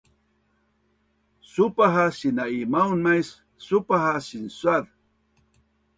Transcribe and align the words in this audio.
supah 1.51 1.93
a 2.03 2.05
sina-imaun 2.17 2.99
mais 3.07 3.27
supah 3.65 4.05
a 4.13 4.15
sinsuaz 4.27 4.85